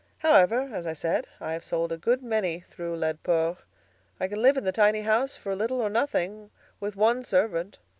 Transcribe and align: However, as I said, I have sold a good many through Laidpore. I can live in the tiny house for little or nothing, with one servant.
However, 0.17 0.61
as 0.73 0.87
I 0.87 0.93
said, 0.93 1.27
I 1.39 1.53
have 1.53 1.63
sold 1.63 1.91
a 1.91 1.97
good 1.97 2.23
many 2.23 2.61
through 2.61 2.95
Laidpore. 2.97 3.57
I 4.19 4.27
can 4.27 4.41
live 4.41 4.57
in 4.57 4.63
the 4.63 4.71
tiny 4.71 5.01
house 5.01 5.35
for 5.35 5.55
little 5.55 5.79
or 5.79 5.91
nothing, 5.91 6.49
with 6.79 6.95
one 6.95 7.23
servant. 7.23 7.77